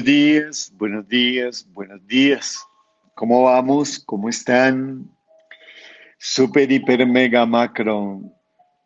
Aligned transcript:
Buenos 0.00 0.14
días, 0.14 0.72
buenos 0.78 1.08
días, 1.08 1.68
buenos 1.74 2.06
días. 2.06 2.58
¿Cómo 3.14 3.42
vamos? 3.42 4.02
¿Cómo 4.06 4.30
están? 4.30 5.10
Super, 6.16 6.72
hiper, 6.72 7.06
mega, 7.06 7.44
macro. 7.44 8.22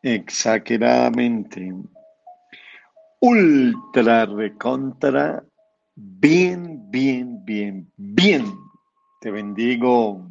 Exageradamente. 0.02 1.72
Ultra, 3.20 4.26
recontra. 4.26 5.44
Bien, 5.94 6.90
bien, 6.90 7.44
bien, 7.44 7.88
bien. 7.96 8.52
Te 9.20 9.30
bendigo. 9.30 10.28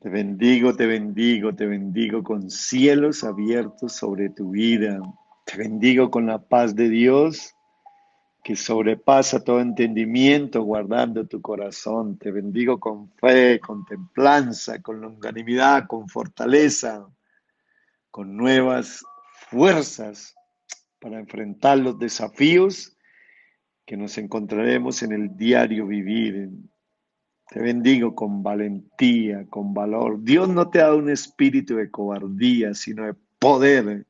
Te 0.00 0.08
bendigo, 0.08 0.74
te 0.74 0.86
bendigo, 0.86 1.54
te 1.54 1.66
bendigo 1.66 2.24
con 2.24 2.50
cielos 2.50 3.22
abiertos 3.22 3.92
sobre 3.92 4.30
tu 4.30 4.50
vida. 4.50 4.98
Te 5.46 5.58
bendigo 5.58 6.10
con 6.10 6.26
la 6.26 6.40
paz 6.40 6.74
de 6.74 6.88
Dios 6.88 7.53
que 8.44 8.56
sobrepasa 8.56 9.42
todo 9.42 9.58
entendimiento, 9.58 10.62
guardando 10.62 11.26
tu 11.26 11.40
corazón. 11.40 12.18
Te 12.18 12.30
bendigo 12.30 12.78
con 12.78 13.10
fe, 13.12 13.58
con 13.58 13.86
templanza, 13.86 14.82
con 14.82 15.00
longanimidad, 15.00 15.86
con 15.86 16.06
fortaleza, 16.10 17.08
con 18.10 18.36
nuevas 18.36 19.02
fuerzas 19.48 20.34
para 21.00 21.18
enfrentar 21.18 21.78
los 21.78 21.98
desafíos 21.98 22.94
que 23.86 23.96
nos 23.96 24.18
encontraremos 24.18 25.02
en 25.02 25.12
el 25.12 25.34
diario 25.34 25.86
vivir. 25.86 26.50
Te 27.48 27.60
bendigo 27.60 28.14
con 28.14 28.42
valentía, 28.42 29.46
con 29.48 29.72
valor. 29.72 30.22
Dios 30.22 30.50
no 30.50 30.68
te 30.68 30.80
ha 30.80 30.84
dado 30.84 30.98
un 30.98 31.08
espíritu 31.08 31.76
de 31.76 31.90
cobardía, 31.90 32.74
sino 32.74 33.06
de 33.06 33.14
poder 33.38 34.04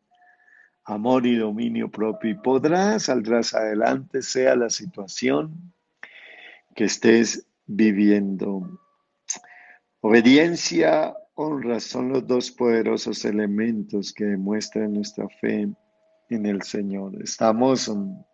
amor 0.85 1.27
y 1.27 1.37
dominio 1.37 1.91
propio 1.91 2.31
y 2.31 2.35
podrás, 2.35 3.05
saldrás 3.05 3.55
adelante, 3.55 4.23
sea 4.23 4.55
la 4.55 4.71
situación 4.71 5.73
que 6.75 6.85
estés 6.85 7.47
viviendo. 7.67 8.81
Obediencia, 10.01 11.17
honra 11.35 11.81
son 11.81 12.11
los 12.11 12.27
dos 12.27 12.51
poderosos 12.51 13.25
elementos 13.25 14.13
que 14.13 14.25
demuestran 14.25 14.93
nuestra 14.93 15.29
fe 15.29 15.69
en 16.29 16.47
el 16.47 16.63
Señor. 16.63 17.23
Estamos 17.23 17.89
en 17.89 18.25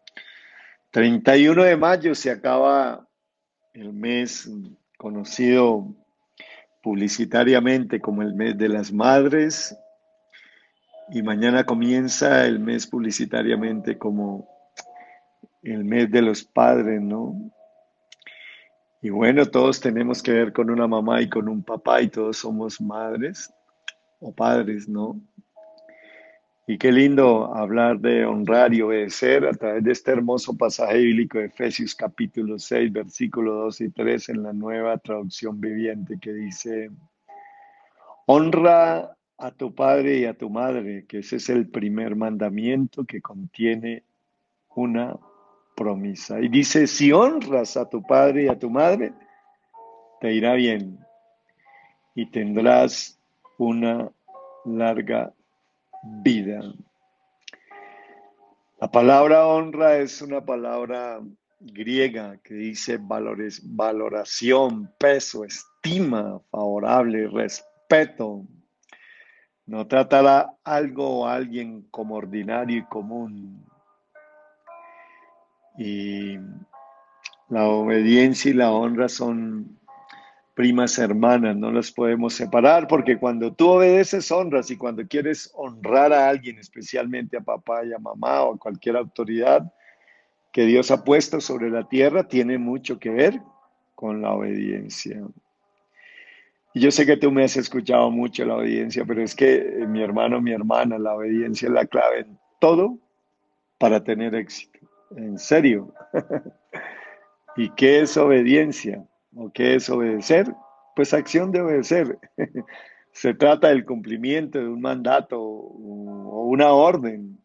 31 0.90 1.62
de 1.62 1.76
mayo, 1.76 2.14
se 2.14 2.30
acaba 2.30 3.06
el 3.72 3.92
mes 3.92 4.50
conocido 4.98 5.94
publicitariamente 6.82 8.00
como 8.00 8.22
el 8.22 8.34
mes 8.34 8.56
de 8.58 8.68
las 8.68 8.92
madres, 8.92 9.76
y 11.12 11.22
mañana 11.22 11.64
comienza 11.64 12.46
el 12.46 12.60
mes 12.60 12.86
publicitariamente 12.86 13.98
como 13.98 14.48
el 15.62 15.84
mes 15.84 16.10
de 16.10 16.22
los 16.22 16.44
padres, 16.44 17.00
¿no? 17.00 17.52
Y 19.02 19.10
bueno, 19.10 19.46
todos 19.46 19.80
tenemos 19.80 20.22
que 20.22 20.32
ver 20.32 20.52
con 20.52 20.70
una 20.70 20.86
mamá 20.86 21.20
y 21.22 21.28
con 21.28 21.48
un 21.48 21.62
papá 21.62 22.02
y 22.02 22.08
todos 22.08 22.36
somos 22.36 22.80
madres 22.80 23.52
o 24.20 24.32
padres, 24.32 24.88
¿no? 24.88 25.20
Y 26.66 26.78
qué 26.78 26.92
lindo 26.92 27.52
hablar 27.52 27.98
de 27.98 28.24
honrar 28.24 28.72
y 28.72 28.82
obedecer 28.82 29.44
a 29.46 29.52
través 29.52 29.82
de 29.82 29.90
este 29.90 30.12
hermoso 30.12 30.56
pasaje 30.56 30.98
bíblico 30.98 31.38
de 31.38 31.46
Efesios 31.46 31.96
capítulo 31.96 32.58
6, 32.58 32.92
versículo 32.92 33.54
2 33.54 33.80
y 33.80 33.90
3 33.90 34.28
en 34.28 34.42
la 34.44 34.52
nueva 34.52 34.96
traducción 34.98 35.60
viviente 35.60 36.18
que 36.20 36.32
dice, 36.32 36.90
honra 38.26 39.16
a 39.40 39.50
tu 39.50 39.74
padre 39.74 40.18
y 40.18 40.24
a 40.26 40.34
tu 40.34 40.50
madre, 40.50 41.06
que 41.06 41.18
ese 41.18 41.36
es 41.36 41.48
el 41.48 41.68
primer 41.68 42.14
mandamiento 42.14 43.04
que 43.04 43.22
contiene 43.22 44.04
una 44.74 45.16
promesa. 45.74 46.40
Y 46.40 46.48
dice, 46.48 46.86
si 46.86 47.10
honras 47.10 47.76
a 47.76 47.88
tu 47.88 48.02
padre 48.02 48.44
y 48.44 48.48
a 48.48 48.58
tu 48.58 48.68
madre, 48.68 49.14
te 50.20 50.32
irá 50.34 50.54
bien 50.54 50.98
y 52.14 52.30
tendrás 52.30 53.18
una 53.56 54.10
larga 54.66 55.32
vida. 56.02 56.60
La 58.78 58.90
palabra 58.90 59.46
honra 59.46 59.98
es 59.98 60.20
una 60.20 60.44
palabra 60.44 61.20
griega 61.60 62.38
que 62.42 62.54
dice 62.54 62.98
valores, 62.98 63.62
valoración, 63.64 64.90
peso, 64.98 65.44
estima 65.44 66.40
favorable, 66.50 67.28
respeto, 67.28 68.44
no 69.70 69.86
tratará 69.86 70.56
algo 70.64 71.20
o 71.20 71.26
alguien 71.28 71.86
como 71.92 72.16
ordinario 72.16 72.78
y 72.78 72.84
común. 72.86 73.64
Y 75.78 76.36
la 77.48 77.68
obediencia 77.68 78.50
y 78.50 78.54
la 78.54 78.72
honra 78.72 79.08
son 79.08 79.78
primas 80.54 80.98
hermanas, 80.98 81.56
no 81.56 81.70
las 81.70 81.92
podemos 81.92 82.34
separar 82.34 82.88
porque 82.88 83.16
cuando 83.16 83.52
tú 83.52 83.68
obedeces 83.68 84.32
honras 84.32 84.72
y 84.72 84.76
cuando 84.76 85.06
quieres 85.06 85.52
honrar 85.54 86.12
a 86.12 86.28
alguien, 86.28 86.58
especialmente 86.58 87.36
a 87.36 87.40
papá 87.40 87.84
y 87.84 87.92
a 87.92 87.98
mamá 88.00 88.42
o 88.42 88.54
a 88.54 88.58
cualquier 88.58 88.96
autoridad 88.96 89.72
que 90.52 90.66
Dios 90.66 90.90
ha 90.90 91.04
puesto 91.04 91.40
sobre 91.40 91.70
la 91.70 91.88
tierra, 91.88 92.24
tiene 92.24 92.58
mucho 92.58 92.98
que 92.98 93.10
ver 93.10 93.40
con 93.94 94.20
la 94.20 94.32
obediencia. 94.32 95.22
Yo 96.74 96.90
sé 96.92 97.04
que 97.04 97.16
tú 97.16 97.32
me 97.32 97.44
has 97.44 97.56
escuchado 97.56 98.10
mucho 98.10 98.44
la 98.44 98.56
obediencia, 98.56 99.04
pero 99.04 99.22
es 99.22 99.34
que 99.34 99.56
eh, 99.56 99.86
mi 99.86 100.02
hermano, 100.02 100.40
mi 100.40 100.52
hermana, 100.52 100.98
la 100.98 101.14
obediencia 101.16 101.66
es 101.66 101.74
la 101.74 101.86
clave 101.86 102.20
en 102.20 102.38
todo 102.60 102.98
para 103.78 104.04
tener 104.04 104.34
éxito. 104.34 104.78
En 105.16 105.36
serio. 105.38 105.92
¿Y 107.56 107.70
qué 107.70 108.02
es 108.02 108.16
obediencia? 108.16 109.04
¿O 109.34 109.50
qué 109.52 109.74
es 109.74 109.90
obedecer? 109.90 110.54
Pues 110.94 111.12
acción 111.12 111.50
de 111.50 111.60
obedecer. 111.60 112.18
Se 113.12 113.34
trata 113.34 113.68
del 113.68 113.84
cumplimiento 113.84 114.60
de 114.60 114.68
un 114.68 114.80
mandato 114.80 115.40
o 115.40 116.46
una 116.46 116.72
orden. 116.72 117.42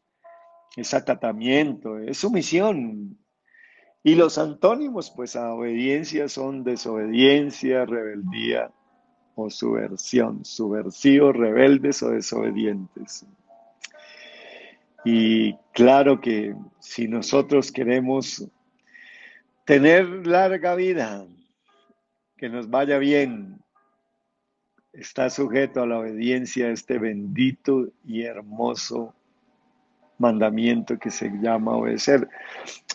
Es 0.75 0.93
acatamiento, 0.93 1.97
es 1.97 2.19
sumisión. 2.19 3.17
Y 4.03 4.13
los 4.13 4.37
antónimos, 4.37 5.11
pues 5.15 5.35
a 5.35 5.51
obediencia 5.51 6.29
son 6.29 6.63
desobediencia, 6.63 7.85
rebeldía, 7.85 8.71
o 9.35 9.49
subversión, 9.49 10.43
subversivos, 10.45 11.35
rebeldes 11.35 12.01
o 12.03 12.09
desobedientes. 12.09 13.25
Y 15.03 15.53
claro 15.73 16.19
que 16.19 16.55
si 16.79 17.07
nosotros 17.07 17.71
queremos 17.71 18.47
tener 19.65 20.25
larga 20.25 20.75
vida, 20.75 21.25
que 22.37 22.49
nos 22.49 22.69
vaya 22.69 22.97
bien, 22.97 23.59
está 24.93 25.29
sujeto 25.29 25.83
a 25.83 25.87
la 25.87 25.99
obediencia 25.99 26.67
a 26.67 26.71
este 26.71 26.97
bendito 26.97 27.87
y 28.03 28.23
hermoso 28.23 29.13
mandamiento 30.17 30.97
que 30.97 31.11
se 31.11 31.29
llama 31.41 31.77
obedecer. 31.77 32.27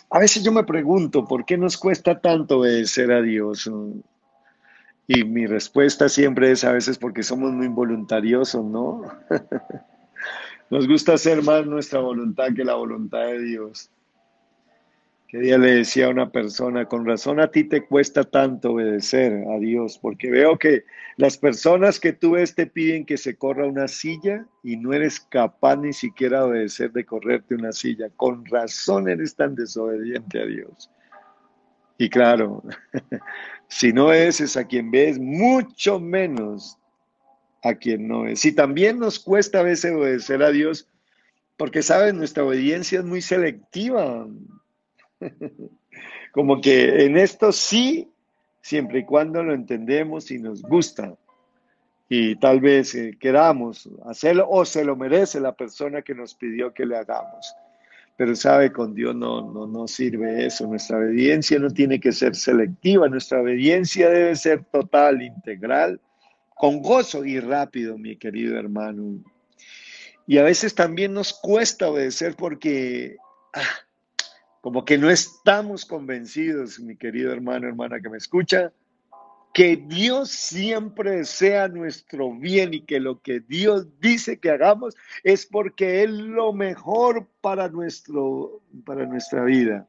A 0.09 0.19
veces 0.19 0.43
yo 0.43 0.51
me 0.51 0.63
pregunto, 0.63 1.25
¿por 1.25 1.45
qué 1.45 1.57
nos 1.57 1.77
cuesta 1.77 2.19
tanto 2.19 2.59
obedecer 2.59 3.11
a 3.11 3.21
Dios? 3.21 3.69
Y 5.07 5.23
mi 5.23 5.45
respuesta 5.45 6.09
siempre 6.09 6.51
es 6.51 6.63
a 6.63 6.71
veces 6.71 6.97
porque 6.97 7.23
somos 7.23 7.51
muy 7.51 7.67
voluntariosos, 7.67 8.63
¿no? 8.63 9.03
Nos 10.69 10.87
gusta 10.87 11.13
hacer 11.13 11.43
más 11.43 11.65
nuestra 11.65 11.99
voluntad 11.99 12.53
que 12.55 12.63
la 12.63 12.75
voluntad 12.75 13.25
de 13.25 13.41
Dios. 13.41 13.91
Que 15.27 15.39
día 15.39 15.57
le 15.57 15.75
decía 15.75 16.07
a 16.07 16.09
una 16.09 16.29
persona, 16.29 16.85
con 16.85 17.05
razón 17.05 17.39
a 17.39 17.47
ti 17.47 17.63
te 17.63 17.85
cuesta 17.85 18.23
tanto 18.23 18.73
obedecer 18.73 19.45
a 19.49 19.59
Dios, 19.59 19.97
porque 19.97 20.29
veo 20.29 20.57
que 20.57 20.83
las 21.17 21.37
personas 21.37 21.99
que 21.99 22.13
tú 22.13 22.31
ves 22.31 22.53
te 22.53 22.67
piden 22.67 23.05
que 23.05 23.17
se 23.17 23.35
corra 23.37 23.65
una 23.65 23.87
silla 23.87 24.45
y 24.63 24.77
no 24.77 24.93
eres 24.93 25.19
capaz 25.19 25.77
ni 25.77 25.93
siquiera 25.93 26.39
de 26.39 26.45
obedecer 26.45 26.91
de 26.91 27.05
correrte 27.05 27.55
una 27.55 27.71
silla. 27.71 28.09
Con 28.15 28.45
razón 28.45 29.09
eres 29.09 29.35
tan 29.35 29.55
desobediente 29.55 30.41
a 30.41 30.45
Dios. 30.45 30.89
Y 32.01 32.09
claro, 32.09 32.63
Si 33.67 33.93
no 33.93 34.11
es 34.11 34.57
a 34.57 34.65
quien 34.65 34.91
ves, 34.91 35.17
mucho 35.17 35.99
menos 35.99 36.77
a 37.63 37.75
quien 37.75 38.07
no 38.07 38.27
es. 38.27 38.43
Y 38.43 38.51
también 38.51 38.99
nos 38.99 39.17
cuesta 39.17 39.59
a 39.59 39.63
veces 39.63 39.93
obedecer 39.93 40.43
a 40.43 40.49
Dios, 40.49 40.89
porque, 41.55 41.81
¿sabes? 41.81 42.13
Nuestra 42.13 42.43
obediencia 42.43 42.99
es 42.99 43.05
muy 43.05 43.21
selectiva. 43.21 44.27
Como 46.33 46.59
que 46.59 47.05
en 47.05 47.17
esto 47.17 47.53
sí, 47.53 48.09
siempre 48.61 48.99
y 48.99 49.05
cuando 49.05 49.41
lo 49.41 49.53
entendemos 49.53 50.31
y 50.31 50.39
nos 50.39 50.63
gusta. 50.63 51.15
Y 52.09 52.35
tal 52.37 52.59
vez 52.59 52.93
eh, 52.95 53.15
queramos 53.17 53.87
hacerlo 54.05 54.49
o 54.49 54.65
se 54.65 54.83
lo 54.83 54.97
merece 54.97 55.39
la 55.39 55.55
persona 55.55 56.01
que 56.01 56.15
nos 56.15 56.33
pidió 56.33 56.73
que 56.73 56.85
le 56.85 56.97
hagamos. 56.97 57.55
Pero 58.21 58.35
sabe, 58.35 58.71
con 58.71 58.93
Dios 58.93 59.15
no, 59.15 59.51
no, 59.51 59.65
no 59.65 59.87
sirve 59.87 60.45
eso. 60.45 60.67
Nuestra 60.67 60.99
obediencia 60.99 61.57
no 61.57 61.71
tiene 61.71 61.99
que 61.99 62.11
ser 62.11 62.35
selectiva, 62.35 63.09
nuestra 63.09 63.41
obediencia 63.41 64.11
debe 64.11 64.35
ser 64.35 64.63
total, 64.65 65.23
integral, 65.23 65.99
con 66.53 66.83
gozo 66.83 67.25
y 67.25 67.39
rápido, 67.39 67.97
mi 67.97 68.17
querido 68.17 68.59
hermano. 68.59 69.23
Y 70.27 70.37
a 70.37 70.43
veces 70.43 70.75
también 70.75 71.15
nos 71.15 71.33
cuesta 71.33 71.89
obedecer 71.89 72.35
porque 72.35 73.17
ah, 73.55 73.63
como 74.61 74.85
que 74.85 74.99
no 74.99 75.09
estamos 75.09 75.83
convencidos, 75.83 76.79
mi 76.79 76.95
querido 76.97 77.31
hermano, 77.31 77.67
hermana 77.67 78.01
que 78.01 78.09
me 78.09 78.19
escucha, 78.19 78.71
que 79.53 79.75
Dios 79.75 80.29
siempre 80.29 81.25
sea 81.25 81.67
nuestro 81.67 82.33
bien 82.33 82.73
y 82.73 82.81
que 82.81 82.99
lo 82.99 83.19
que 83.21 83.41
Dios 83.41 83.99
dice 83.99 84.39
que 84.39 84.49
hagamos 84.49 84.95
es 85.23 85.45
porque 85.45 86.03
es 86.03 86.09
lo 86.09 86.53
mejor 86.53 87.27
para, 87.41 87.67
nuestro, 87.67 88.61
para 88.85 89.05
nuestra 89.05 89.43
vida. 89.43 89.87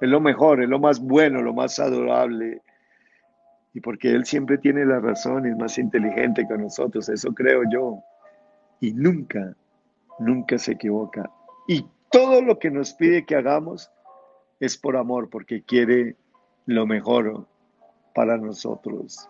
Es 0.00 0.08
lo 0.08 0.20
mejor, 0.20 0.62
es 0.62 0.68
lo 0.68 0.78
más 0.78 1.00
bueno, 1.00 1.42
lo 1.42 1.52
más 1.52 1.78
adorable. 1.80 2.62
Y 3.74 3.80
porque 3.80 4.10
Él 4.10 4.24
siempre 4.24 4.58
tiene 4.58 4.84
la 4.84 5.00
razón 5.00 5.46
es 5.46 5.56
más 5.56 5.78
inteligente 5.78 6.46
que 6.48 6.56
nosotros, 6.56 7.08
eso 7.08 7.34
creo 7.34 7.62
yo. 7.70 7.98
Y 8.80 8.92
nunca, 8.92 9.56
nunca 10.18 10.58
se 10.58 10.72
equivoca. 10.72 11.28
Y 11.66 11.84
todo 12.10 12.40
lo 12.40 12.58
que 12.58 12.70
nos 12.70 12.94
pide 12.94 13.26
que 13.26 13.34
hagamos 13.34 13.90
es 14.60 14.76
por 14.76 14.96
amor, 14.96 15.28
porque 15.28 15.62
quiere 15.62 16.16
lo 16.66 16.86
mejor 16.86 17.46
para 18.16 18.38
nosotros. 18.38 19.28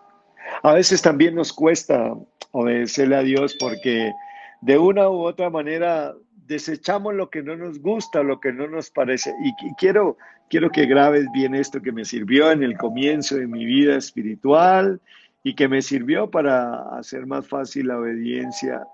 A 0.63 0.73
veces 0.73 1.01
también 1.01 1.35
nos 1.35 1.51
cuesta 1.51 2.15
obedecerle 2.51 3.17
a 3.17 3.21
Dios 3.21 3.57
porque 3.59 4.13
de 4.61 4.77
una 4.77 5.09
u 5.09 5.25
otra 5.25 5.49
manera 5.49 6.15
desechamos 6.47 7.13
lo 7.13 7.29
que 7.29 7.43
no 7.43 7.57
nos 7.57 7.79
gusta, 7.79 8.23
lo 8.23 8.39
que 8.39 8.53
no 8.53 8.65
nos 8.67 8.89
parece. 8.89 9.35
Y, 9.43 9.73
quiero, 9.75 10.17
quiero 10.49 10.69
que 10.71 10.85
grabes 10.85 11.25
bien 11.33 11.53
esto 11.53 11.81
que 11.81 11.91
me 11.91 12.05
sirvió 12.05 12.49
en 12.49 12.63
el 12.63 12.77
comienzo 12.77 13.35
de 13.35 13.45
mi 13.45 13.65
vida 13.65 13.97
espiritual 13.97 15.01
y 15.43 15.53
que 15.53 15.67
me 15.67 15.81
sirvió 15.81 16.31
para 16.31 16.97
hacer 16.97 17.25
más 17.25 17.45
fácil 17.45 17.87
la 17.87 17.99
obediencia 17.99 18.87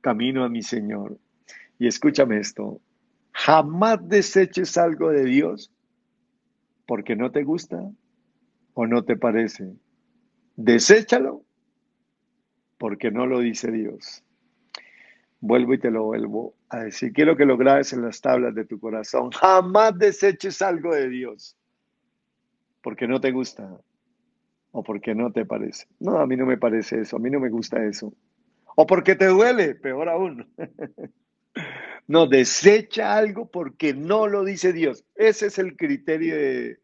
camino 0.00 0.42
a 0.42 0.48
mi 0.48 0.62
Señor. 0.62 1.18
Y 1.78 1.86
escúchame 1.86 2.38
esto, 2.38 2.80
jamás 3.32 4.08
deseches 4.08 4.78
algo 4.78 5.10
de 5.10 5.24
Dios 5.24 5.70
porque 6.86 7.14
no 7.14 7.30
te 7.30 7.42
gusta 7.42 7.90
o 8.74 8.86
no 8.86 9.04
te 9.04 9.16
parece. 9.16 9.72
Deséchalo 10.56 11.44
porque 12.78 13.10
no 13.10 13.26
lo 13.26 13.40
dice 13.40 13.70
Dios. 13.70 14.22
Vuelvo 15.40 15.74
y 15.74 15.78
te 15.78 15.90
lo 15.90 16.04
vuelvo 16.04 16.54
a 16.68 16.80
decir. 16.80 17.12
Quiero 17.12 17.36
que 17.36 17.44
lo 17.44 17.56
grabes 17.56 17.92
en 17.92 18.02
las 18.02 18.20
tablas 18.20 18.54
de 18.54 18.64
tu 18.64 18.78
corazón. 18.78 19.30
Jamás 19.30 19.98
deseches 19.98 20.60
algo 20.62 20.94
de 20.94 21.08
Dios 21.08 21.56
porque 22.84 23.08
no 23.08 23.18
te 23.20 23.32
gusta 23.32 23.80
o 24.70 24.82
porque 24.82 25.14
no 25.14 25.32
te 25.32 25.46
parece. 25.46 25.86
No, 25.98 26.18
a 26.18 26.26
mí 26.26 26.36
no 26.36 26.44
me 26.44 26.58
parece 26.58 27.00
eso, 27.00 27.16
a 27.16 27.18
mí 27.18 27.30
no 27.30 27.40
me 27.40 27.48
gusta 27.48 27.82
eso. 27.82 28.12
O 28.76 28.86
porque 28.86 29.14
te 29.14 29.26
duele, 29.26 29.74
peor 29.74 30.08
aún. 30.08 30.46
No, 32.06 32.26
desecha 32.26 33.16
algo 33.16 33.50
porque 33.50 33.94
no 33.94 34.26
lo 34.26 34.44
dice 34.44 34.74
Dios. 34.74 35.06
Ese 35.14 35.46
es 35.46 35.58
el 35.58 35.74
criterio 35.74 36.36
de, 36.36 36.78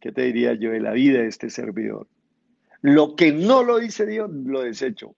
¿qué 0.00 0.12
te 0.12 0.22
diría 0.22 0.54
yo?, 0.54 0.70
de 0.70 0.80
la 0.80 0.92
vida 0.92 1.20
de 1.20 1.28
este 1.28 1.50
servidor. 1.50 2.06
Lo 2.82 3.16
que 3.16 3.32
no 3.32 3.62
lo 3.62 3.78
dice 3.78 4.06
Dios, 4.06 4.30
lo 4.30 4.62
desecho. 4.62 5.14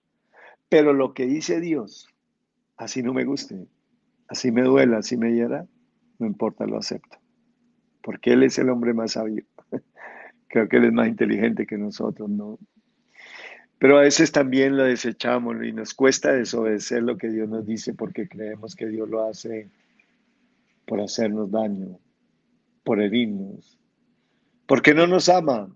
Pero 0.69 0.93
lo 0.93 1.13
que 1.13 1.25
dice 1.25 1.59
Dios, 1.59 2.07
así 2.77 3.01
no 3.01 3.13
me 3.13 3.25
guste, 3.25 3.67
así 4.27 4.51
me 4.51 4.61
duela, 4.61 4.99
así 4.99 5.17
me 5.17 5.33
hiera, 5.33 5.65
no 6.19 6.27
importa, 6.27 6.65
lo 6.65 6.77
acepto. 6.77 7.17
Porque 8.01 8.33
Él 8.33 8.43
es 8.43 8.57
el 8.59 8.69
hombre 8.69 8.93
más 8.93 9.13
sabio. 9.13 9.43
Creo 10.47 10.69
que 10.69 10.77
Él 10.77 10.85
es 10.85 10.93
más 10.93 11.07
inteligente 11.07 11.65
que 11.65 11.77
nosotros, 11.77 12.29
¿no? 12.29 12.59
Pero 13.79 13.97
a 13.97 14.01
veces 14.01 14.31
también 14.31 14.75
lo 14.75 14.83
desechamos 14.83 15.55
y 15.63 15.71
nos 15.71 15.93
cuesta 15.93 16.33
desobedecer 16.33 17.01
lo 17.01 17.17
que 17.17 17.29
Dios 17.29 17.47
nos 17.47 17.65
dice 17.65 17.93
porque 17.93 18.27
creemos 18.27 18.75
que 18.75 18.87
Dios 18.87 19.09
lo 19.09 19.23
hace 19.23 19.69
por 20.85 20.99
hacernos 20.99 21.49
daño, 21.49 21.97
por 22.83 23.01
herirnos, 23.01 23.79
porque 24.69 24.93
no 24.93 25.07
nos 25.07 25.29
ama 25.29 25.67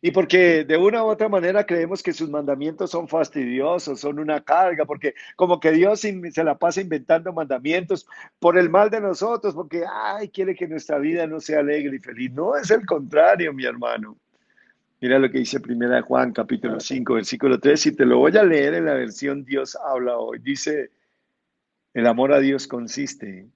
y 0.00 0.10
porque 0.10 0.64
de 0.64 0.78
una 0.78 1.04
u 1.04 1.08
otra 1.08 1.28
manera 1.28 1.66
creemos 1.66 2.02
que 2.02 2.14
sus 2.14 2.30
mandamientos 2.30 2.90
son 2.90 3.06
fastidiosos, 3.06 4.00
son 4.00 4.18
una 4.18 4.42
carga, 4.42 4.86
porque 4.86 5.14
como 5.36 5.60
que 5.60 5.72
Dios 5.72 6.00
se 6.00 6.44
la 6.44 6.56
pasa 6.56 6.80
inventando 6.80 7.34
mandamientos 7.34 8.06
por 8.38 8.56
el 8.56 8.70
mal 8.70 8.88
de 8.88 9.02
nosotros, 9.02 9.54
porque, 9.54 9.84
ay, 9.86 10.30
quiere 10.30 10.54
que 10.54 10.66
nuestra 10.66 10.98
vida 10.98 11.26
no 11.26 11.38
sea 11.38 11.60
alegre 11.60 11.96
y 11.96 11.98
feliz. 11.98 12.32
No, 12.32 12.56
es 12.56 12.70
el 12.70 12.86
contrario, 12.86 13.52
mi 13.52 13.66
hermano. 13.66 14.16
Mira 15.00 15.18
lo 15.18 15.30
que 15.30 15.38
dice 15.38 15.60
Primera 15.60 16.00
Juan, 16.00 16.32
capítulo 16.32 16.80
5, 16.80 17.14
versículo 17.14 17.60
3, 17.60 17.86
y 17.86 17.92
te 17.92 18.06
lo 18.06 18.18
voy 18.18 18.34
a 18.38 18.42
leer 18.42 18.72
en 18.72 18.86
la 18.86 18.94
versión 18.94 19.44
Dios 19.44 19.76
habla 19.76 20.16
hoy. 20.16 20.38
Dice, 20.38 20.90
el 21.92 22.06
amor 22.06 22.32
a 22.32 22.40
Dios 22.40 22.66
consiste 22.66 23.48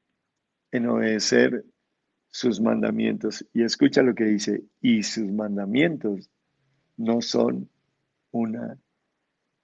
en 0.72 0.88
obedecer 0.88 1.64
sus 2.30 2.60
mandamientos. 2.60 3.46
Y 3.52 3.62
escucha 3.62 4.02
lo 4.02 4.14
que 4.14 4.24
dice, 4.24 4.64
y 4.80 5.02
sus 5.02 5.30
mandamientos 5.30 6.30
no 6.96 7.20
son 7.20 7.68
una 8.30 8.78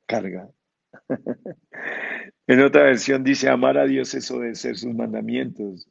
carga. 0.06 0.50
en 2.46 2.60
otra 2.60 2.84
versión 2.84 3.24
dice, 3.24 3.48
amar 3.48 3.78
a 3.78 3.86
Dios 3.86 4.14
es 4.14 4.30
obedecer 4.30 4.76
sus 4.76 4.94
mandamientos. 4.94 5.88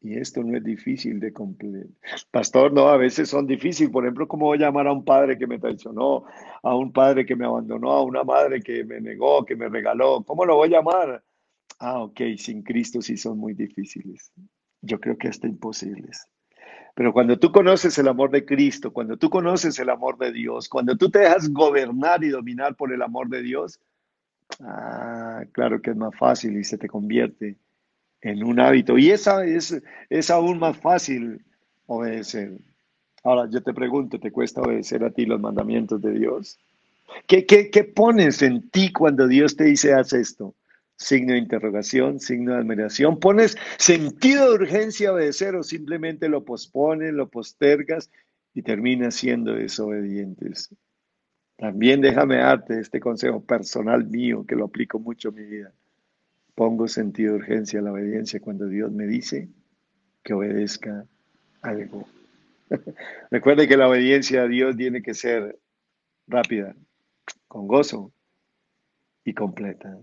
Y 0.00 0.18
esto 0.18 0.42
no 0.42 0.54
es 0.54 0.62
difícil 0.62 1.18
de 1.18 1.32
cumplir. 1.32 1.88
Pastor, 2.30 2.74
no, 2.74 2.88
a 2.88 2.98
veces 2.98 3.30
son 3.30 3.46
difíciles. 3.46 3.90
Por 3.90 4.04
ejemplo, 4.04 4.28
¿cómo 4.28 4.46
voy 4.46 4.58
a 4.58 4.66
llamar 4.66 4.86
a 4.86 4.92
un 4.92 5.02
padre 5.02 5.38
que 5.38 5.46
me 5.46 5.58
traicionó, 5.58 6.24
a 6.62 6.76
un 6.76 6.92
padre 6.92 7.24
que 7.24 7.34
me 7.34 7.46
abandonó, 7.46 7.90
a 7.92 8.02
una 8.02 8.22
madre 8.22 8.60
que 8.60 8.84
me 8.84 9.00
negó, 9.00 9.46
que 9.46 9.56
me 9.56 9.66
regaló? 9.70 10.22
¿Cómo 10.22 10.44
lo 10.44 10.56
voy 10.56 10.68
a 10.68 10.76
llamar? 10.76 11.24
Ah, 11.78 12.02
ok, 12.02 12.20
sin 12.36 12.62
Cristo 12.62 13.00
sí 13.00 13.16
son 13.16 13.38
muy 13.38 13.54
difíciles. 13.54 14.30
Yo 14.84 15.00
creo 15.00 15.16
que 15.16 15.28
hasta 15.28 15.46
imposibles. 15.46 16.26
Pero 16.94 17.12
cuando 17.12 17.38
tú 17.38 17.50
conoces 17.50 17.98
el 17.98 18.08
amor 18.08 18.30
de 18.30 18.44
Cristo, 18.44 18.92
cuando 18.92 19.16
tú 19.16 19.28
conoces 19.28 19.78
el 19.78 19.90
amor 19.90 20.16
de 20.18 20.32
Dios, 20.32 20.68
cuando 20.68 20.96
tú 20.96 21.10
te 21.10 21.20
dejas 21.20 21.48
gobernar 21.50 22.22
y 22.22 22.28
dominar 22.28 22.76
por 22.76 22.92
el 22.92 23.02
amor 23.02 23.28
de 23.28 23.42
Dios, 23.42 23.80
ah, 24.60 25.42
claro 25.52 25.82
que 25.82 25.90
es 25.90 25.96
más 25.96 26.14
fácil 26.16 26.56
y 26.56 26.64
se 26.64 26.78
te 26.78 26.88
convierte 26.88 27.56
en 28.20 28.44
un 28.44 28.60
hábito. 28.60 28.96
Y 28.96 29.10
es 29.10 30.30
aún 30.30 30.58
más 30.58 30.76
fácil 30.76 31.44
obedecer. 31.86 32.58
Ahora 33.24 33.48
yo 33.50 33.62
te 33.62 33.72
pregunto, 33.72 34.20
¿te 34.20 34.30
cuesta 34.30 34.60
obedecer 34.60 35.02
a 35.02 35.10
ti 35.10 35.24
los 35.24 35.40
mandamientos 35.40 36.00
de 36.02 36.12
Dios? 36.12 36.58
¿Qué, 37.26 37.46
qué, 37.46 37.70
qué 37.70 37.84
pones 37.84 38.42
en 38.42 38.68
ti 38.70 38.92
cuando 38.92 39.26
Dios 39.26 39.56
te 39.56 39.64
dice 39.64 39.94
haz 39.94 40.12
esto? 40.12 40.54
Signo 40.96 41.32
de 41.32 41.38
interrogación, 41.38 42.20
signo 42.20 42.52
de 42.52 42.58
admiración. 42.58 43.18
¿Pones 43.18 43.56
sentido 43.78 44.48
de 44.48 44.54
urgencia 44.54 45.08
a 45.08 45.12
obedecer 45.14 45.56
o 45.56 45.62
simplemente 45.62 46.28
lo 46.28 46.44
pospones, 46.44 47.12
lo 47.12 47.28
postergas 47.28 48.10
y 48.54 48.62
terminas 48.62 49.16
siendo 49.16 49.54
desobedientes? 49.54 50.74
También 51.56 52.00
déjame 52.00 52.36
darte 52.36 52.80
este 52.80 53.00
consejo 53.00 53.40
personal 53.40 54.06
mío 54.06 54.44
que 54.46 54.56
lo 54.56 54.66
aplico 54.66 54.98
mucho 54.98 55.28
en 55.28 55.34
mi 55.34 55.44
vida. 55.44 55.72
Pongo 56.54 56.88
sentido 56.88 57.32
de 57.32 57.38
urgencia 57.38 57.80
a 57.80 57.82
la 57.82 57.92
obediencia 57.92 58.40
cuando 58.40 58.66
Dios 58.66 58.90
me 58.92 59.06
dice 59.06 59.48
que 60.22 60.34
obedezca 60.34 61.06
algo. 61.62 62.06
Recuerde 63.30 63.68
que 63.68 63.76
la 63.76 63.88
obediencia 63.88 64.42
a 64.42 64.48
Dios 64.48 64.76
tiene 64.76 65.02
que 65.02 65.14
ser 65.14 65.58
rápida, 66.26 66.74
con 67.46 67.66
gozo 67.66 68.12
y 69.24 69.34
completa. 69.34 69.98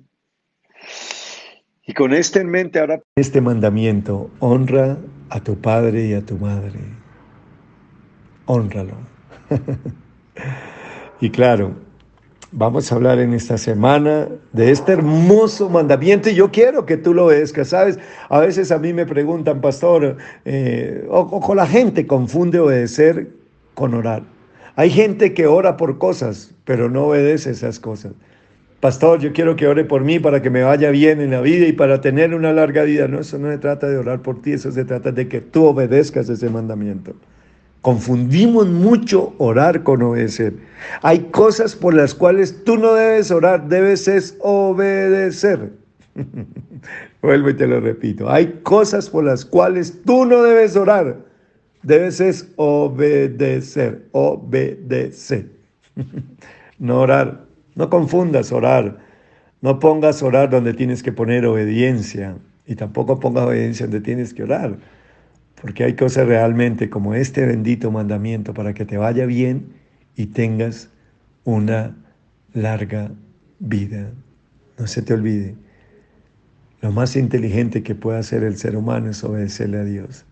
Y 1.86 1.94
con 1.94 2.14
este 2.14 2.40
en 2.42 2.50
mente 2.50 2.80
ahora... 2.80 3.02
Este 3.16 3.42
mandamiento, 3.42 4.30
honra 4.40 4.98
a 5.30 5.40
tu 5.40 5.60
padre 5.60 6.06
y 6.08 6.14
a 6.14 6.22
tu 6.22 6.38
madre. 6.38 6.80
Honralo. 8.46 8.96
y 11.22 11.30
claro, 11.30 11.76
Vamos 12.54 12.92
a 12.92 12.96
hablar 12.96 13.20
en 13.20 13.34
esta 13.34 13.58
semana 13.58 14.28
de 14.52 14.72
este 14.72 14.92
hermoso 14.92 15.70
mandamiento 15.70 16.30
y 16.30 16.36
yo 16.36 16.52
quiero 16.52 16.86
que 16.86 16.98
tú 16.98 17.14
lo 17.14 17.28
obedezcas, 17.28 17.70
¿sabes? 17.70 17.98
A 18.28 18.42
veces 18.42 18.74
a 18.74 18.78
mí 18.78 18.92
me 18.92 19.06
preguntan, 19.06 19.62
pastor, 19.62 20.18
eh, 20.44 21.08
ojo, 21.10 21.56
la 21.56 21.66
gente 21.66 22.06
confunde 22.06 22.60
obedecer 22.60 23.30
con 23.74 23.94
orar. 23.94 24.24
Hay 24.76 24.90
gente 24.90 25.34
que 25.34 25.48
ora 25.48 25.78
por 25.78 25.98
cosas, 25.98 26.54
pero 26.66 26.90
no 26.90 27.06
obedece 27.06 27.52
esas 27.52 27.80
cosas. 27.80 28.12
Pastor, 28.82 29.20
yo 29.20 29.32
quiero 29.32 29.56
que 29.56 29.68
ore 29.68 29.86
por 29.86 30.04
mí 30.04 30.18
para 30.18 30.42
que 30.42 30.50
me 30.50 30.64
vaya 30.64 30.90
bien 30.90 31.22
en 31.22 31.30
la 31.30 31.42
vida 31.42 31.68
y 31.68 31.72
para 31.72 32.02
tener 32.02 32.34
una 32.34 32.52
larga 32.52 32.82
vida. 32.82 33.08
No, 33.08 33.20
eso 33.20 33.38
no 33.38 33.52
se 33.52 33.60
trata 33.60 33.88
de 33.88 33.96
orar 33.96 34.24
por 34.24 34.42
ti, 34.42 34.54
eso 34.54 34.72
se 34.72 34.84
trata 34.84 35.12
de 35.12 35.28
que 35.28 35.40
tú 35.40 35.66
obedezcas 35.66 36.28
ese 36.30 36.50
mandamiento. 36.50 37.14
Confundimos 37.82 38.68
mucho 38.68 39.36
orar 39.38 39.84
con 39.84 40.02
obedecer. 40.02 40.56
Hay 41.04 41.20
cosas 41.32 41.76
por 41.76 41.94
las 41.94 42.16
cuales 42.16 42.64
tú 42.64 42.76
no 42.78 42.96
debes 42.96 43.30
orar, 43.30 43.68
debes 43.70 44.08
es 44.08 44.36
obedecer. 44.40 45.74
Vuelvo 47.22 47.52
y 47.52 47.54
te 47.54 47.68
lo 47.68 47.82
repito. 47.82 48.32
Hay 48.32 48.62
cosas 48.64 49.12
por 49.12 49.24
las 49.24 49.46
cuales 49.46 50.02
tú 50.04 50.26
no 50.26 50.42
debes 50.42 50.76
orar, 50.76 51.18
debes 51.84 52.20
es 52.20 52.48
obedecer, 52.56 54.08
obedecer. 54.12 55.46
no 56.80 57.02
orar, 57.02 57.50
no 57.75 57.90
confundas 57.90 58.51
orar, 58.51 59.00
no 59.62 59.80
pongas 59.80 60.24
orar 60.24 60.50
donde 60.50 60.74
tienes 60.74 61.04
que 61.04 61.12
poner 61.12 61.46
obediencia 61.46 62.36
y 62.66 62.75
tampoco 62.75 63.20
pongas 63.20 63.46
obediencia 63.46 63.86
donde 63.86 64.01
tienes 64.01 64.34
que 64.34 64.44
orar. 64.44 64.78
porque 65.62 65.84
hay 65.84 65.94
cosas 65.94 66.25
realmente 66.25 66.90
como 66.90 67.13
este 67.13 67.46
bendito 67.46 67.92
mandamiento 67.92 68.51
para 68.51 68.74
que 68.74 68.84
te 68.84 68.98
vaya 68.98 69.28
bien 69.28 69.74
y 70.16 70.25
tengas 70.28 70.90
una 71.44 71.96
larga 72.54 73.12
vida. 73.60 74.10
No 74.80 74.88
se 74.88 75.04
te 75.04 75.13
olvide, 75.13 75.54
lo 76.82 76.92
más 76.92 77.16
inteligente 77.16 77.84
que 77.84 77.94
puede 77.94 78.18
hacer 78.18 78.44
el 78.44 78.58
ser 78.58 78.75
humano 78.75 79.12
es 79.12 79.24
obedecerle 79.24 79.78
a 79.78 79.84
Dios. 79.84 80.25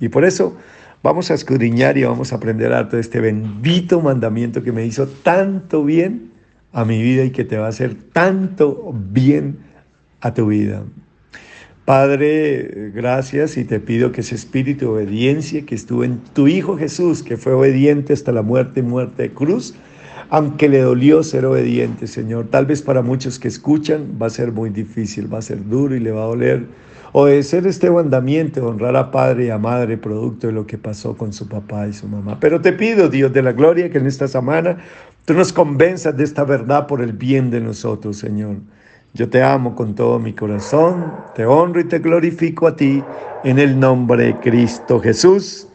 Y 0.00 0.10
por 0.10 0.24
eso 0.24 0.56
vamos 1.02 1.30
a 1.30 1.34
escudriñar 1.34 1.96
y 1.96 2.04
vamos 2.04 2.32
a 2.32 2.36
aprender 2.36 2.72
harto 2.72 2.96
de 2.96 3.02
este 3.02 3.20
bendito 3.20 4.00
mandamiento 4.02 4.62
que 4.62 4.72
me 4.72 4.84
hizo 4.84 5.08
tanto 5.08 5.84
bien 5.84 6.32
a 6.80 6.84
mi 6.84 7.02
vida 7.02 7.24
y 7.24 7.30
que 7.30 7.44
te 7.44 7.58
va 7.58 7.66
a 7.66 7.70
hacer 7.70 7.94
tanto 8.12 8.94
bien 8.94 9.58
a 10.20 10.32
tu 10.32 10.46
vida. 10.46 10.84
Padre, 11.84 12.92
gracias 12.94 13.56
y 13.56 13.64
te 13.64 13.80
pido 13.80 14.12
que 14.12 14.20
ese 14.20 14.36
espíritu 14.36 14.84
de 14.84 14.90
obediencia 14.92 15.66
que 15.66 15.74
estuvo 15.74 16.04
en 16.04 16.18
tu 16.34 16.46
Hijo 16.46 16.76
Jesús, 16.76 17.22
que 17.22 17.36
fue 17.36 17.54
obediente 17.54 18.12
hasta 18.12 18.30
la 18.30 18.42
muerte 18.42 18.80
y 18.80 18.82
muerte 18.84 19.24
de 19.24 19.30
cruz, 19.32 19.74
aunque 20.30 20.68
le 20.68 20.80
dolió 20.80 21.22
ser 21.24 21.46
obediente, 21.46 22.06
Señor. 22.06 22.48
Tal 22.48 22.66
vez 22.66 22.82
para 22.82 23.02
muchos 23.02 23.38
que 23.38 23.48
escuchan 23.48 24.18
va 24.20 24.26
a 24.26 24.30
ser 24.30 24.52
muy 24.52 24.70
difícil, 24.70 25.32
va 25.32 25.38
a 25.38 25.42
ser 25.42 25.66
duro 25.68 25.96
y 25.96 26.00
le 26.00 26.12
va 26.12 26.22
a 26.22 26.26
doler 26.26 26.66
obedecer 27.12 27.66
este 27.66 27.90
mandamiento, 27.90 28.66
honrar 28.66 28.94
a 28.96 29.10
padre 29.10 29.46
y 29.46 29.50
a 29.50 29.58
madre, 29.58 29.96
producto 29.96 30.46
de 30.46 30.52
lo 30.52 30.66
que 30.66 30.78
pasó 30.78 31.16
con 31.16 31.32
su 31.32 31.48
papá 31.48 31.88
y 31.88 31.92
su 31.92 32.06
mamá. 32.06 32.38
Pero 32.38 32.60
te 32.60 32.72
pido, 32.72 33.08
Dios 33.08 33.32
de 33.32 33.42
la 33.42 33.52
gloria, 33.52 33.90
que 33.90 33.98
en 33.98 34.06
esta 34.06 34.28
semana 34.28 34.78
tú 35.28 35.34
nos 35.34 35.52
convenzas 35.52 36.16
de 36.16 36.24
esta 36.24 36.42
verdad 36.42 36.86
por 36.86 37.02
el 37.02 37.12
bien 37.12 37.50
de 37.50 37.60
nosotros, 37.60 38.16
Señor. 38.16 38.56
Yo 39.12 39.28
te 39.28 39.42
amo 39.42 39.74
con 39.74 39.94
todo 39.94 40.18
mi 40.18 40.32
corazón, 40.32 41.12
te 41.34 41.44
honro 41.44 41.80
y 41.80 41.84
te 41.84 41.98
glorifico 41.98 42.66
a 42.66 42.74
ti 42.74 43.04
en 43.44 43.58
el 43.58 43.78
nombre 43.78 44.24
de 44.24 44.36
Cristo 44.40 44.98
Jesús. 44.98 45.68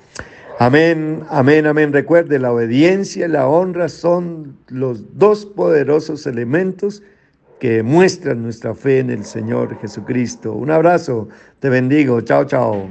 Amén, 0.58 1.22
amén, 1.30 1.68
amén. 1.68 1.94
Recuerde, 1.94 2.40
la 2.40 2.52
obediencia 2.52 3.28
y 3.28 3.30
la 3.30 3.48
honra 3.48 3.90
son 3.90 4.58
los 4.70 5.20
dos 5.20 5.46
poderosos 5.46 6.26
elementos 6.26 7.04
que 7.60 7.84
muestran 7.84 8.42
nuestra 8.42 8.74
fe 8.74 8.98
en 8.98 9.12
el 9.12 9.24
Señor 9.24 9.80
Jesucristo. 9.82 10.54
Un 10.54 10.72
abrazo, 10.72 11.30
te 11.60 11.70
bendigo, 11.70 12.22
chao, 12.22 12.46
chao. 12.46 12.88